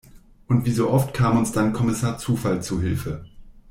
[0.47, 3.23] Und wie so oft kam uns dann Kommissar Zufall zu Hilfe.